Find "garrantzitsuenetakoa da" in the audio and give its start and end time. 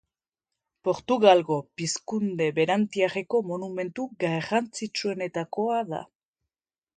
4.25-6.03